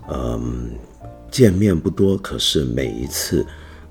[0.08, 0.70] 嗯
[1.30, 3.44] 见面不多，可是每一次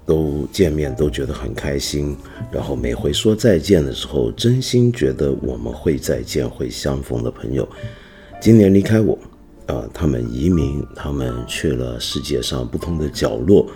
[0.05, 2.15] 都见面都觉得很开心，
[2.51, 7.67] 然后每回说再见的时候，真心觉得我们会再见，会相逢的朋友，
[8.41, 9.17] 今年离开我，
[9.67, 13.67] 啊，他们移民，他们去了世界上不同的角落。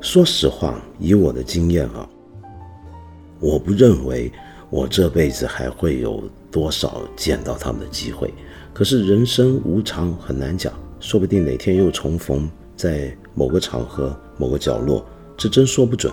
[0.00, 2.06] 说实话，以我的经验啊，
[3.40, 4.30] 我不认为
[4.74, 8.34] 我这辈子还会有多少见到他们的机会。
[8.72, 15.06] 可是人生无常，很难讲，说不定哪天又重逢在某个场合、某个角落，
[15.36, 16.12] 这真说不准。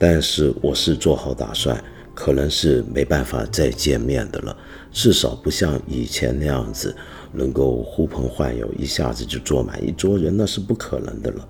[0.00, 1.80] 但是我是做好打算，
[2.12, 4.56] 可能是没办法再见面的了，
[4.90, 6.92] 至少不像以前那样子
[7.30, 11.48] 能够呼朋唤友，一下子就坐满一桌人，那是不可能的了。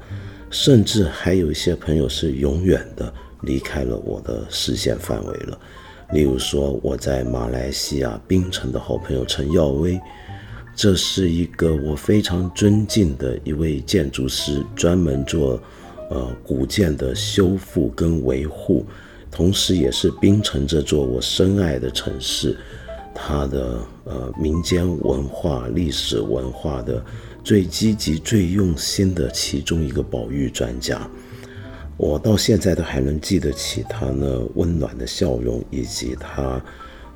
[0.50, 3.10] 甚至还有一些朋友是永远的
[3.40, 5.58] 离开了我的视线范围了，
[6.12, 9.98] 例如说我在马来西亚槟城的好朋友陈耀威，
[10.77, 15.61] 这是一个我非常尊敬的一位建筑师，专门做
[16.11, 18.85] 呃古建的修复跟维护，
[19.31, 22.57] 同时也是槟城这座我深爱的城市，
[23.14, 27.03] 它的呃民间文化、历史文化的。
[27.44, 31.11] 最积极、最用心的其中一个保育专家，
[32.02, 36.60] 我到现在都还能记得起他那温暖的笑容，以及他，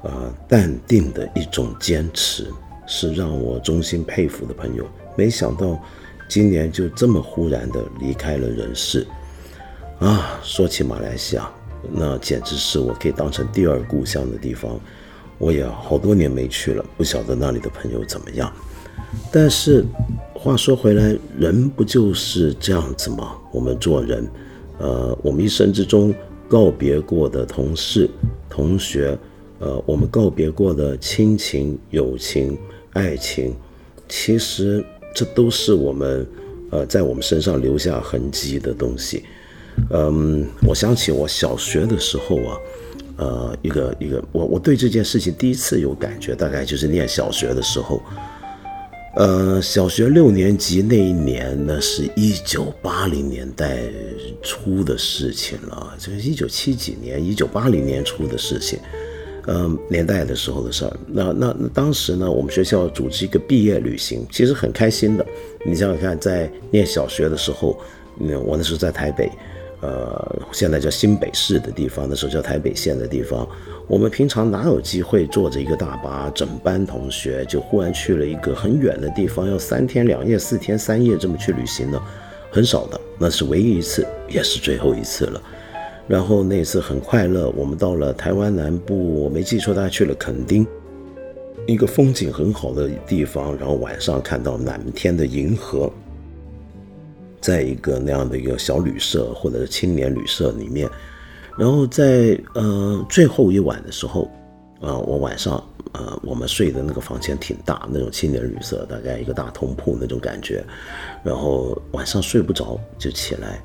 [0.02, 2.46] 呃，淡定的一种坚持，
[2.86, 4.86] 是让我衷心佩服的朋友。
[5.16, 5.76] 没想到，
[6.28, 9.04] 今年就这么忽然的离开了人世。
[9.98, 11.50] 啊，说起马来西亚，
[11.90, 14.78] 那简直是我可以当成第二故乡的地方。
[15.38, 18.52] 我也好多年没去了，不晓得那里的朋友怎么样。
[19.32, 19.84] 但是，
[20.32, 23.36] 话说回来，人不就是这样子吗？
[23.50, 24.24] 我们做人，
[24.78, 26.14] 呃，我们一生之中
[26.48, 28.08] 告别过的同事、
[28.48, 29.18] 同学，
[29.58, 32.58] 呃，我们告别过的亲情、友情、
[32.92, 33.54] 爱情，
[34.08, 34.84] 其实
[35.14, 36.26] 这都是我们，
[36.70, 39.24] 呃，在我们身上留下痕迹的东西。
[39.90, 42.58] 嗯，我想起我小学的时候啊，
[43.16, 48.02] 呃，一个一个，我我对这件事情第一次有感觉，大概就是念小学的时候。
[49.16, 53.78] 呃，小学六年级那一年，那是一九八零年代
[54.42, 55.94] 初的事情了。
[55.98, 58.78] 这是一九七几年，一九八零年初的事情，
[59.46, 60.94] 嗯，年代的时候的事儿。
[61.06, 65.24] 那那那当时呢，我们学校组织一个毕业旅行，其实很开心的。
[65.64, 67.80] 你想想看，在念小学的时候，
[68.20, 69.30] 嗯，我那时候在台北。
[69.82, 73.46] 呃，现在叫新北市的地方，那时候叫台北县的地方。
[73.88, 82.02] 我们平常哪有机会坐着一个大巴，整班同学就忽然去了一个很远的地方，要三天两夜、四天三夜这么去旅行呢？
[82.50, 85.40] 很少的，那是唯一一次，也是最后一次了。
[86.08, 90.66] 然后那次很快乐，我们到了台湾南部，我没记错，大家去了垦丁，
[91.66, 93.56] 一个风景很好的地方。
[93.56, 95.88] 然后晚上看到满天的银河。
[97.40, 100.90] 在一个那样的一个小旅社或者是青年旅社里面，
[101.56, 104.30] 然后在呃最后一晚的时候，
[104.80, 110.64] 啊，我晚上呃我们睡的那个房间挺大，那种青年旅社大概一个大通铺那种感觉，
[111.24, 113.62] 然后晚上睡不着就起来，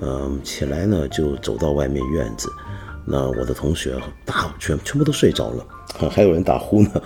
[0.00, 2.48] 嗯，起来呢就走到外面院子，
[3.04, 5.66] 那我的同学大全全部都睡着了，
[6.10, 7.02] 还有人打呼呢。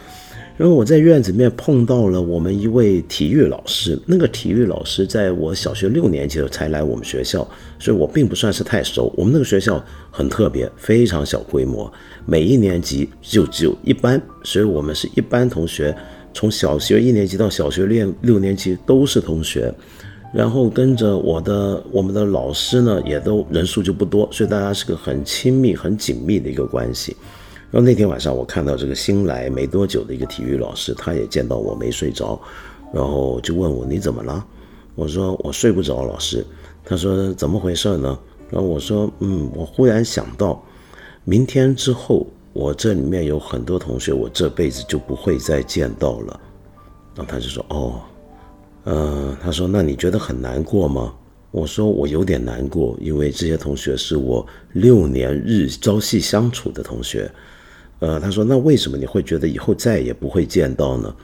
[0.57, 7.47] 然后我在院子里面碰到了我们一位体育老师，那个体育老师在我小学六年级的才来我们学校，
[7.79, 9.13] 所以我并不算是太熟。
[9.17, 11.93] 我们那个学校很特别，非常小规模，
[12.25, 15.95] 每一年级就只有一班，所以我们是一班同学，
[16.33, 19.73] 从小学一年级到小学六六年级都是同学。
[20.35, 27.17] 然后跟着我的我们的老师呢，也都人数就不多，所以大家是个很亲密、很紧密的一个关系。
[27.71, 32.41] 然后那天晚上，我看到这个新来没多久的一个体育老师，他也见到我没睡着，
[32.95, 34.47] 然后就问我你怎么了？
[34.95, 36.47] 我说我睡不着，老师。
[36.85, 38.19] 他说怎么回事呢？
[38.49, 40.65] 然后我说嗯，我忽然想到，
[41.25, 46.41] 明天之后我这里面有很多同学，我这辈子就不会再见到了。
[47.17, 48.01] 然后他就说哦，
[48.85, 51.13] 呃，他说那你觉得很难过吗？
[51.51, 57.31] 我说我有点难过，因为这些同学是我六年日朝夕相处的同学。
[57.99, 61.15] 呃，他说那为什么你会觉得以后再也不会见到呢？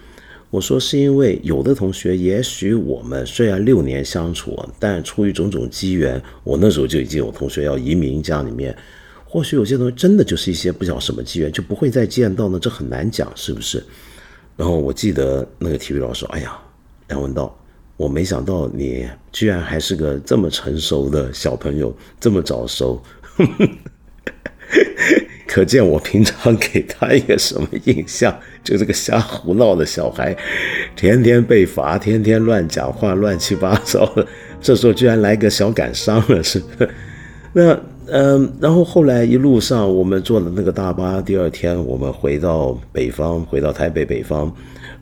[0.51, 8.77] 我说是因为有的同学，也许我们虽然六年相处，但出于种种机缘，我那时候就已经有同学要移民家里面，
[9.25, 13.83] 或许有些东西真的就是一些不晓什么机缘，就不会再见到呢，这很难讲，是不是？
[14.57, 16.59] 然后我记得那个体育老师：“哎呀，
[17.09, 17.57] 梁文道。”
[17.99, 23.01] 我没想到你居然还是个这么成熟的小朋友，这么早熟，
[25.53, 28.35] 可见我平常给他一个什么印象？
[28.65, 30.35] 就这个瞎胡闹的小孩，
[30.97, 34.27] 天天被罚，天天乱讲话，乱七八糟的。
[34.63, 36.63] 这时候居然来个小感伤了，是？
[37.53, 44.51] 那嗯，然后后来一路上我们坐的那个大巴，第二天我们回到北方，回到台北北方。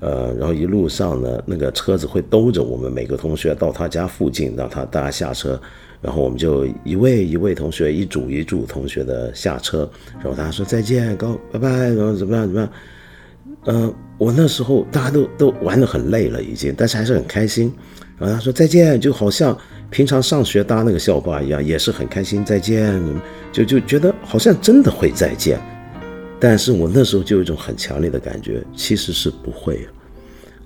[0.01, 5.61] 呃，然后一路上呢，那个车子会兜着我们每个同学到他家附近，让他大家下车，
[6.03, 12.70] 然后我们就一位一位同学，一组一组同学的下车，然后大家说再见，告拜拜，然后怎么样怎么样？
[13.64, 17.72] 呃，我那时候大家都都玩得很累了已经，但是还是很开心。
[18.18, 19.57] 然后他说再见，就好像
[19.90, 23.03] 平常上学搭那个校巴一样，也是很开心再见，
[23.53, 25.61] 就就觉得好像真的会再见。
[26.38, 29.86] 但是我那时候就有一种很强烈的感觉，其实是不会。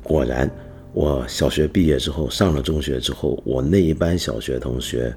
[0.02, 0.48] 果然，
[0.94, 5.12] 我小学毕业之后，上了中学之后，我那一班小学同学，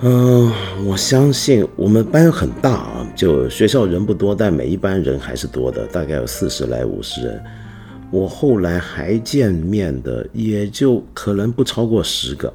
[0.00, 0.50] 嗯，
[0.86, 7.44] 我相信我们班很大啊，就学校人不多，但每一班人还是多的，大概有四十来五十人。
[8.10, 12.52] 我后来还见面的，也就可能不超过十个。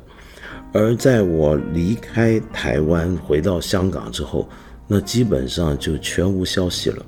[0.74, 4.50] 而在我离开台湾回到香港之后，
[4.88, 7.06] 那基本上就全无消息了，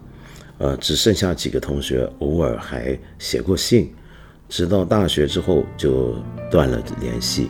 [0.59, 3.91] 呃，只剩下几个同学偶尔还写过信，
[4.49, 6.15] 直到大学之后就
[6.51, 7.49] 断了联系。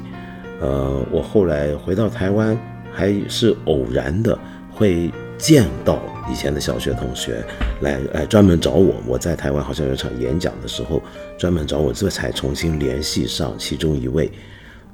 [0.62, 2.56] 呃，我后来回到台湾，
[2.92, 4.38] 还是偶然的
[4.70, 7.44] 会见到以前的小学同学，
[7.82, 8.94] 来来专门找我。
[9.08, 11.02] 我在台湾好像有场演讲的时候，
[11.38, 14.30] 专门找我，这才重新联系上其中一位。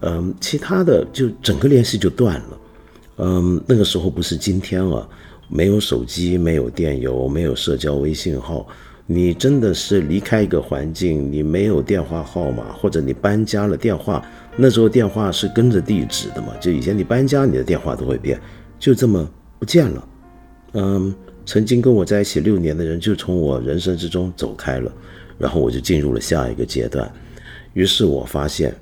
[0.01, 2.57] 嗯，其他的就整个联系就断了。
[3.17, 5.09] 嗯，那个时候不是今天了。
[5.47, 8.65] 没有手机，没有电邮，没有社交微信号，
[9.07, 14.25] 你真的是离开一个环境，你没有电话号码，或者你搬家了，电话
[14.57, 16.47] 那时候电话是跟着地址的嘛？
[16.59, 18.39] 就以前你搬家，你的电话都会变，
[18.79, 19.29] 就这么
[19.59, 20.07] 不见了。
[20.73, 21.13] 嗯，
[21.45, 24.91] 曾经跟我在一起六年的人就从我人生之中走开了，
[25.37, 27.11] 然后我就进入了下一个阶段。
[27.73, 28.75] 于是我发现，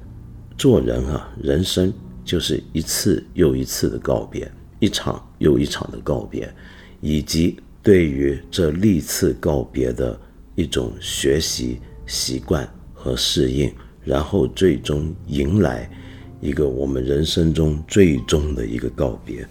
[0.58, 1.92] 做人啊，人生
[2.24, 4.50] 就是一次又一次的告别。
[4.80, 6.54] 一场又一场的告别，
[7.00, 10.18] 以及对于这历次告别的
[10.56, 13.70] 一种学习、习惯和适应，
[14.06, 15.92] 然后最终迎来
[16.40, 19.46] 一个我们人生中最终的一个告别。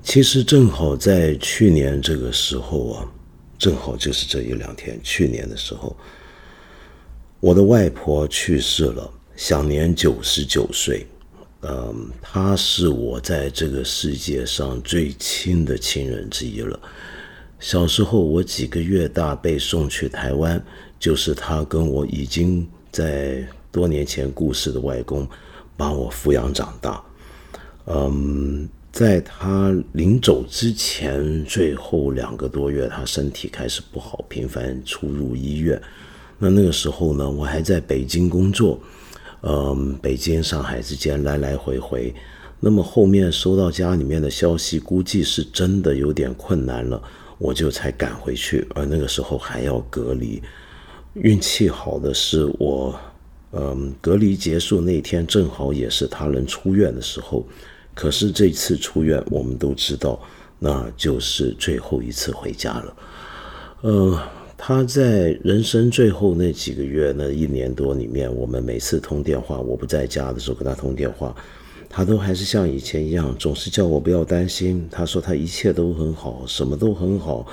[0.00, 3.12] 其实正好在去年这个时候啊，
[3.58, 5.96] 正好就是这一两天，去年的时候，
[7.40, 11.04] 我的外婆去世了，享年九十九岁。
[11.66, 16.78] 嗯，他是我在这个世界上最亲的亲人之一了。
[17.58, 20.62] 小时候我几个月大被送去台湾，
[21.00, 23.42] 就是他跟我已经在
[23.72, 25.26] 多年前故世的外公
[25.74, 27.02] 把我抚养长大。
[27.86, 35.80] 嗯，在他临走之前最后两个多月，他身体开始不好，频繁出入医院。
[36.38, 38.78] 那那个时候呢，我还在北京工作。
[39.46, 42.14] 嗯，北京、上海之间来来回回，
[42.60, 47.02] 那么后面收到家里面的消息，估计是真的有点困难了，
[47.36, 50.42] 我就才赶回去，而那个时候还要隔离。
[51.12, 52.98] 运气好的是我，
[53.52, 57.46] 嗯，隔离结束那天正好也是他能出院的时候，
[57.94, 60.18] 可是这次出院，我们都知道，
[60.58, 62.96] 那就是最后一次回家了，
[63.82, 64.18] 嗯。
[64.56, 71.34] 他在人生最后那几个月，那一年多里面，我们每次通电话，我不在家的时候跟他通电话，
[71.88, 74.88] 他都还是像以前一样，总是叫我不要担心。
[74.90, 77.46] 他说他一切都很好，什么都很好，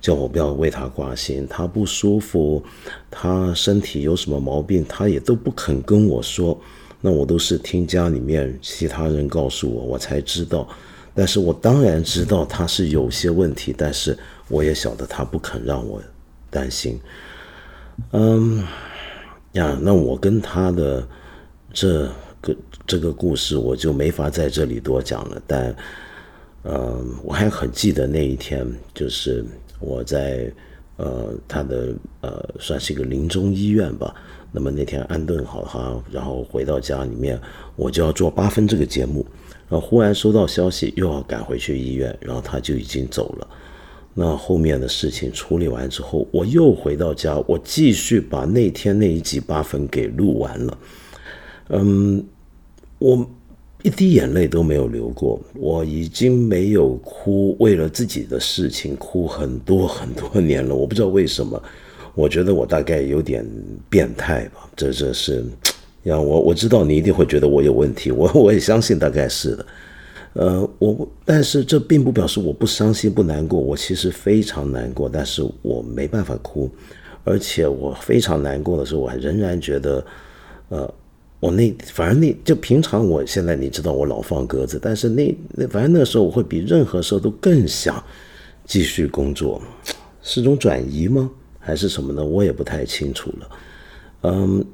[0.00, 1.46] 叫我不要为他挂心。
[1.48, 2.62] 他不舒服，
[3.10, 6.60] 他身体有什么毛病，他也都不肯跟我说。
[7.00, 10.68] 那我都是听家里面其他人告诉我，我才知道。
[11.14, 14.16] 但是我当然知道他是有些问题，但是
[14.48, 16.02] 我也晓得他不肯让我。
[16.54, 17.00] 担心，
[18.12, 18.62] 嗯
[19.54, 21.08] 呀，那我跟他的
[21.72, 22.08] 这
[22.40, 25.42] 个这个故事，我就没法在这里多讲了。
[25.48, 25.74] 但，
[26.62, 29.44] 嗯，我还很记得那一天，就是
[29.80, 30.52] 我在
[30.96, 34.14] 呃，他的呃算是一个临终医院吧。
[34.52, 37.40] 那么那天安顿好他，然后回到家里面，
[37.74, 39.26] 我就要做八分这个节目，
[39.68, 43.48] 然后忽然收到消息，又要赶回去医院，然后他就已经走了。
[44.14, 50.78] 那后面的事情处理完之后，我又回到家，我继续把那天那一集八分给录完了。
[51.70, 52.24] 嗯，
[52.98, 53.28] 我
[53.82, 60.74] 一滴眼泪都没有流过，我已经没有哭，为了自己的事情哭很多很多年了。
[60.74, 61.62] 我不知道为什么。
[62.14, 63.44] 我觉得我大概有点
[63.90, 65.44] 变态吧，这这是，
[66.04, 69.66] 让我我知道你一定会觉得我有问题，我我也相信大概是的，
[70.34, 76.70] 呃，我但是这并不表示我不伤心不难过，我其实非常难过，但是我没办法哭，
[77.24, 80.04] 而且我非常难过的时候，我还仍然觉得，
[80.68, 80.94] 呃，
[81.40, 88.02] 我那反正那就平常我现在你知道我老放鸽子，但是那那反正那时候我会比任何时候都更想
[88.64, 89.62] 继续工作，
[90.20, 91.30] 是种转移吗？
[91.60, 92.24] 还是什么呢？
[92.24, 93.48] 我也不太清楚了。
[94.22, 94.64] 嗯，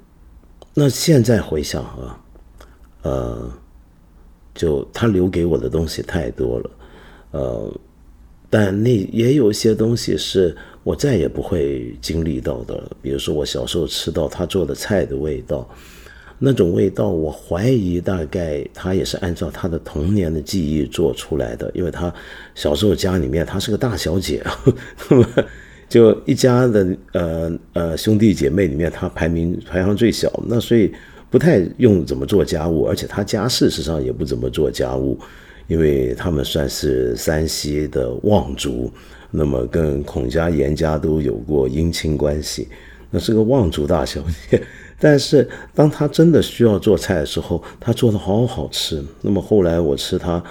[0.75, 2.21] 那现在回想啊，
[3.03, 3.53] 呃，
[4.55, 6.71] 就他留给我的东西太多了，
[7.33, 7.81] 呃，
[8.49, 12.83] 但那也有一些东西是我再也不会经历到的。
[13.01, 15.69] 比如说我小时候吃到他做的菜的味道，
[16.39, 22.13] 那种味道，我怀疑大概他也是按照他的童年的记忆做出来的，因为他
[22.55, 24.43] 小时候家里面 他是个大小姐，
[25.09, 25.27] 那么。
[25.89, 30.93] 就一家的呃呃兄弟姐妹里面，他排名排行最小，那所以
[31.31, 35.17] 不太用怎么做家务，而且他家事实上也不怎么做家务，
[35.69, 38.93] 因为他们算是山西的望族，
[39.31, 42.67] 那么跟孔家、严家都有过姻亲关系，
[43.11, 44.21] 那是个望族大小
[44.51, 44.61] 姐。
[45.03, 49.03] 但是当他真的需要做菜的时候，他做的好好吃。
[49.23, 50.43] 那么后来我吃他，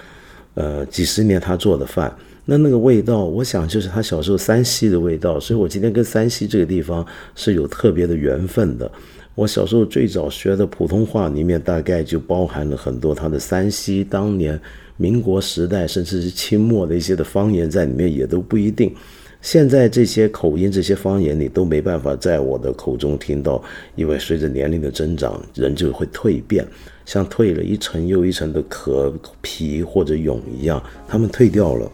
[0.55, 2.11] 呃几十年他做的饭。
[2.45, 7.05] 那那个味道，我想就是他小时候山西的味道，所以我今天跟山西这个地方
[7.35, 8.91] 是有特别的缘分的。
[9.39, 14.59] 我小时候最早学的普通话里面，大概就包含了很多他的山西当年
[14.97, 18.93] 民国时代，甚至是清末的一些的方言在里面，也都不一定。
[19.41, 23.63] 现在这些口音、这些方言，你都没办法在我的口中听到，
[23.95, 26.67] 因为随着年龄的增长，人就会蜕变，
[27.05, 31.89] 像蜕了一层又一层的壳皮或者蛹一样，他们蜕掉了。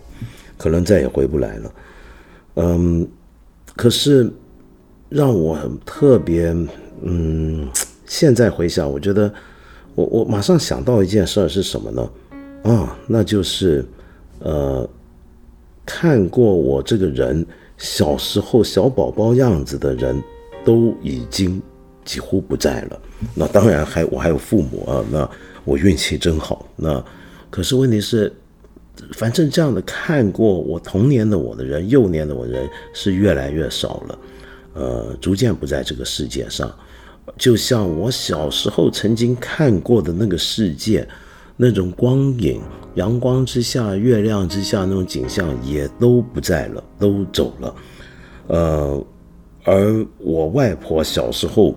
[0.58, 1.74] 可能再也回不来了，
[2.56, 3.08] 嗯，
[3.76, 4.32] 可是
[5.10, 6.56] 让我特别，
[7.02, 7.68] 嗯，
[8.06, 9.32] 现在回想，我觉得
[9.96, 12.10] 我我马上想到一件事儿是什么呢？
[12.64, 13.86] 啊，那就是
[14.40, 14.88] 呃，
[15.86, 17.46] 看过我这个人
[17.78, 20.22] 小时候小宝宝样子的人
[20.64, 21.62] 都已经
[22.04, 23.00] 几乎不在了。
[23.34, 25.30] 那当然还我还有父母啊，那
[25.64, 26.66] 我运气真好。
[26.76, 27.04] 那
[27.50, 28.32] 可是问题是。
[29.12, 34.18] 反正这样的看过我童年的我的人，幼年的我人是越来越少了，
[34.76, 36.72] 呃，逐渐不在这个世界上。
[37.38, 41.08] 就像我小时候曾经看过的那个世界，
[41.58, 42.62] 那种光影、
[42.94, 47.76] 阳光之下、月亮之下那种景象也都不在了，都走了。
[48.48, 49.06] 呃，
[49.64, 51.76] 而我外婆小时候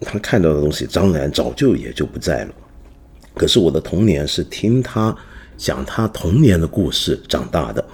[0.00, 2.54] 她看到的东西，当然早就也就不在了。
[3.34, 5.16] 可是我的童年是听她。
[5.56, 7.84] 讲她童年的故事长大的，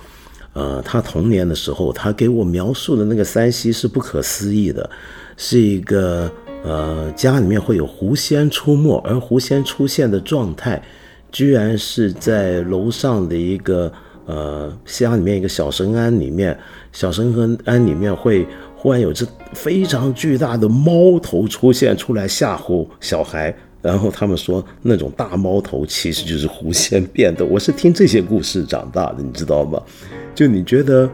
[0.53, 4.90] 呃，他童年的时候，他给我描述的那个山西是不可思议的，
[5.36, 6.30] 是一个
[6.64, 10.82] 呃家里面会有狐仙出没，而狐仙出现的状态，
[11.30, 13.92] 居然是在楼上的一个
[14.26, 16.59] 呃乡里面一个小神庵里面，
[16.92, 18.44] 小神庵里面会
[18.74, 23.57] 忽然有只非常巨大的猫头出现出来吓唬小孩。
[23.83, 27.45] 然后他们说，那种大猫头其实就是狐仙变的。
[27.47, 29.83] 我是听这些故事长大的，你知道吗？
[30.35, 31.11] 就你觉得，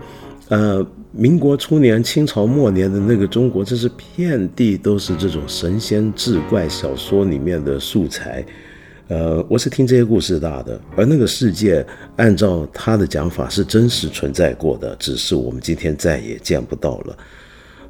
[0.48, 8.44] 呃，民国初年、清朝末年的那个中国，这是遍地都是这种神仙志怪小说里面的素材。
[9.08, 11.86] 呃，我是听这些故事大的，而那个世界，
[12.16, 17.16] 按照他的讲法是真实存在过的，只是我们今天再也见不到了。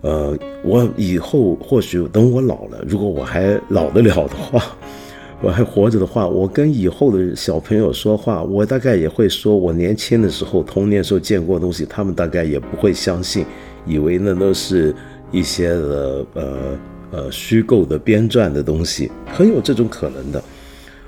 [0.06, 4.62] 呃，我以后或许等我老了，如果我还老得了的话，
[5.42, 13.44] 我还活着的话，我跟以后的小朋友说话，我大概也会说我年轻的时候、童年时候见过的东西，他们大概也不会相信，
[13.84, 14.94] 以为那都是
[15.32, 16.78] 一些的呃
[17.10, 20.40] 呃虚构的编撰的东西，很有这种可能的。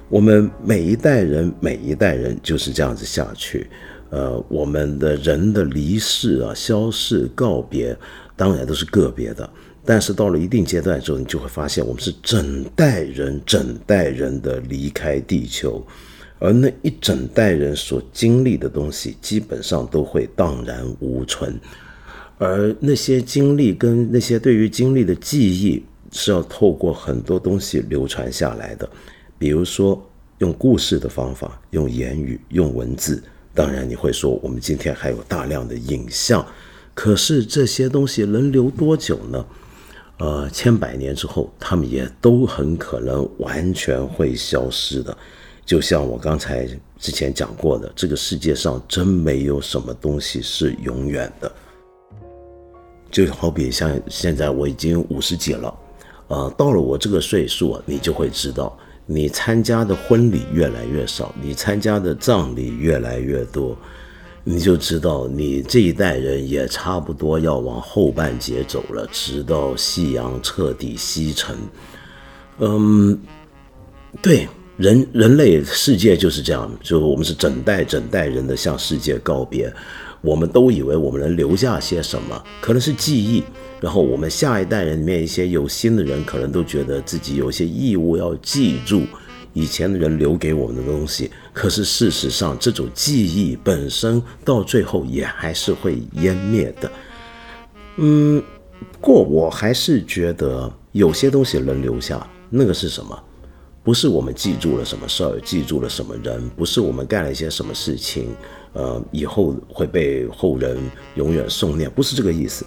[0.08, 3.68] 我们每一代人，每一代人就是这样子下去。
[4.10, 7.96] 呃，我们的人的离世啊、消逝、告别。
[8.38, 9.50] 当然都是个别的，
[9.84, 15.84] 但是到了一定阶段之后，你就会发现，我们是整代人、整代人的离开地球，
[16.38, 21.58] 而那一整代人所经历的东西，基本上都会荡然无存。
[22.38, 28.88] 而那些经历跟那些对于经历的记忆，是要透过很多东西流传下来的，
[29.36, 30.00] 比如说
[30.38, 33.20] 用故事的方法，用言语，用文字。
[33.52, 36.46] 当然，你会说我们今天还有大量的影像，
[36.98, 39.46] 可是这些东西能留多久呢？
[40.16, 45.16] 呃，千百年之后，他们也都很可能完全会消失的。
[45.64, 46.68] 就像我刚才
[46.98, 51.52] 之前讲过的，这个世界上真没有什么东西是永远的。
[53.12, 55.72] 就好比像现在我已经五十几了，
[56.26, 58.76] 呃，到了我这个岁数，你就会知道，
[59.06, 63.78] 你参加的婚礼越来越少，你参加的葬礼越来越多。
[64.50, 71.54] 你就知道，你这一代人也差不多要往后半截走了，直到夕阳彻底西沉。
[72.58, 73.20] 嗯，
[74.22, 79.70] 对，人人类世界就是这样，就我们是整代整代人的向世界告别。
[80.22, 83.44] 我们都以为我们能留下些什么，可能是记忆。
[83.82, 89.02] 然后我们下一代人里面一些有心的人，可能都觉得自己有些义务要记住。
[89.58, 96.88] 以前的人留给我们的东西，可是事实上，这种记忆本身到最后也还是会湮灭的。
[97.96, 98.40] 嗯，
[98.92, 102.24] 不过我还是觉得有些东西能留下。
[102.48, 103.20] 那个是什么？
[103.82, 108.28] 不是我们记住了什么事儿，记住了什么人，不是我们干了一些什么事情，
[108.74, 110.78] 呃，以后会被后人
[111.16, 112.64] 永远诵念，不是这个意思。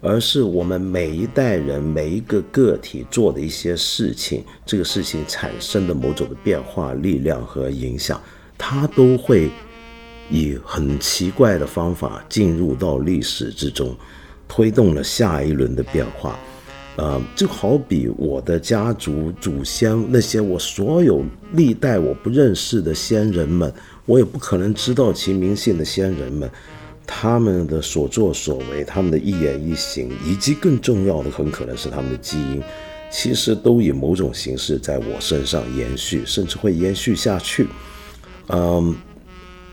[0.00, 8.20] 而是我们每一代人每一个个体做的一些事情，这个事情产生的某种的变化、力量和影响，
[8.56, 9.50] 它都会
[10.30, 13.94] 以很奇怪的方法进入到历史之中，
[14.48, 16.38] 推动了下一轮的变化。
[16.96, 23.72] 呃，就好比我的家族祖先那些我所有历代我不认识的先人们，
[24.04, 26.50] 我也不可能知道其名姓的先人们。
[27.12, 32.62] 他们的所作所为，他们的一言一行，以及更重要的，很可能是他们的基因，
[33.10, 37.66] 其实都以某种形式在我身上延续，甚至会延续下去。
[38.48, 38.94] 嗯，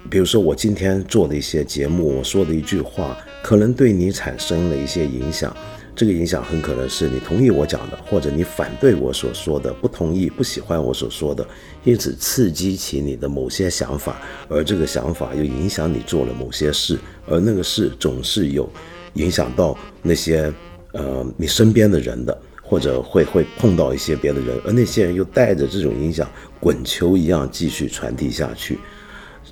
[0.09, 5.55] 比如说我今天做的一些节目，我说的一句话，可能对你产生了一些影响。
[5.97, 11.43] 这个影响很可能是你同意我讲的，或者你反对我所说的，不同意、不喜欢我所说的，
[11.83, 18.69] 因此刺激起你的某些想法，而这个想法又影响你做了某些事，而那个事总是有
[19.13, 20.53] 影响到那些
[20.91, 26.29] 呃你身边的人的，或者会会碰到一些别的人，而那些人又带着这种影响
[26.59, 28.77] 滚球一样继续传递下去，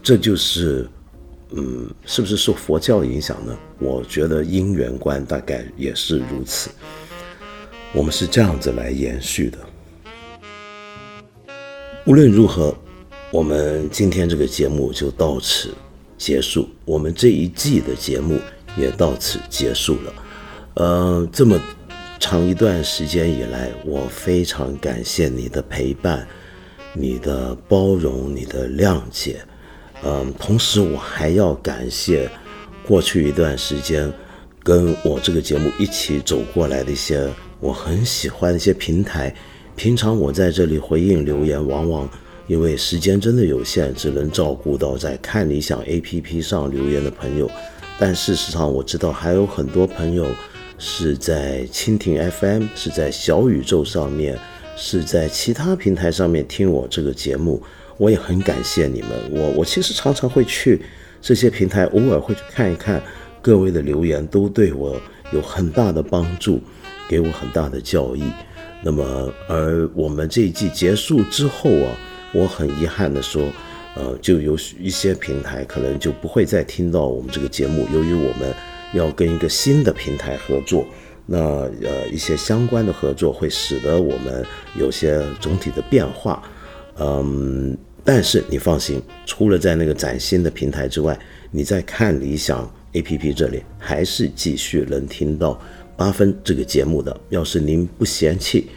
[0.03, 0.87] 这就是。
[1.51, 3.57] 嗯，是不是受佛教影响呢？
[3.79, 6.69] 我觉得因缘观大概也是如此。
[7.93, 9.57] 我们是这样子来延续的。
[12.05, 12.75] 无论如何，
[13.31, 15.73] 我们今天这个节目就到此
[16.17, 18.39] 结束，我们这一季的节目
[18.75, 20.13] 也到此结束了。
[20.75, 21.57] 呃，这么
[22.19, 26.27] 长一段时间以来，我非常感谢你的陪伴、
[26.93, 29.41] 你的包容、你的谅解。
[30.07, 32.29] 嗯，同时我还要感谢
[32.87, 34.11] 过去一段时间
[34.63, 37.27] 跟我这个节目一起走过来的一些
[37.59, 39.35] 我很喜欢的一些平台。
[39.75, 42.07] 平常我在这里回应留言，往往
[42.45, 47.49] 因为时间真的有限，只能照顾到在看理想 APP 上留言的朋友。
[47.97, 50.27] 但事实上，我知道还有很多朋友
[50.77, 54.37] 是在蜻蜓 FM，是在小宇宙上面，
[54.77, 57.63] 是在其他平台上面听我这个节目。
[57.97, 60.81] 我也很感谢你们，我我其实常常会去
[61.21, 63.01] 这些平台，偶尔会去看一看
[63.41, 64.99] 各位的留言，都对我
[65.31, 66.61] 有很大的帮助，
[67.07, 68.23] 给我很大的教益。
[68.83, 71.97] 那么，而我们这一季结束之后啊，
[72.33, 73.47] 我很遗憾的说，
[73.95, 78.53] 呃，就有一些平台可能就不会再听到我们这个节目，由于我们
[78.93, 80.85] 要跟一个新的平台合作，
[81.25, 84.45] 那呃一些相关的合作会使得我们
[84.77, 86.43] 有些总体的变化。
[86.97, 95.59] 嗯，但是你放心，除了在那个崭新的平台之外，你在看理想 A P P 这里还是继续能听到
[95.97, 97.19] 八分这个节目的。
[97.29, 98.67] 要是您不嫌弃，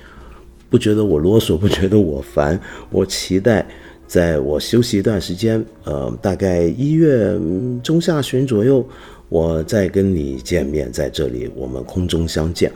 [0.71, 2.59] 不觉得我啰嗦，不觉得我烦，
[2.91, 3.67] 我期待
[4.07, 7.39] 在我休息一段时间，呃，大概一月
[7.83, 8.89] 中下旬左右，
[9.29, 12.73] 我再跟你见面，在这里我们空中相见。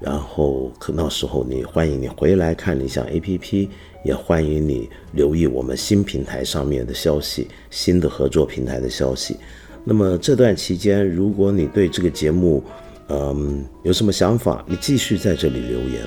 [0.00, 3.68] 然后可那时候你欢迎你回来看理想 A P P。
[4.02, 9.36] 也欢迎你留意我们新平台上面的消息，新的合作平台的消息。
[9.84, 12.64] 那么这段期间，如果你对这个节目，
[13.08, 16.00] 嗯，有什么想法，你继续在这里留言。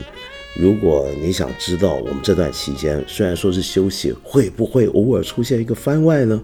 [0.56, 6.44] 如果你想知道我们这段期间虽然说是休息，会不会偶尔出现一个番外呢？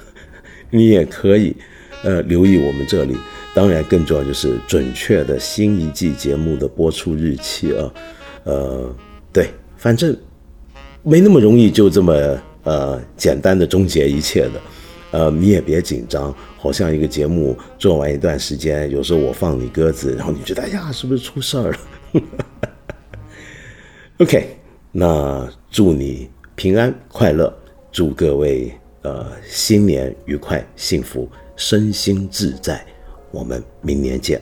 [0.68, 1.56] 你也可以，
[2.02, 3.16] 呃，留意我们这里。
[3.54, 7.94] 当然更重要就是准确的新一季节目的播出日期啊。
[8.42, 8.94] 呃，
[9.32, 10.14] 对，反正
[11.02, 12.12] 没那么容易就这么
[12.64, 14.60] 呃简单的终结一切的。
[15.12, 21.78] 呃，你也别紧张，好像一个节目做完一段时间，有时候我放你鸽子，然后你觉得哎呀，是不是出事儿了？
[24.18, 24.56] OK，
[24.90, 27.56] 那祝你平安快乐，
[27.92, 32.84] 祝各位呃新年愉快幸福，身心自在，
[33.34, 34.40] 我们明年见。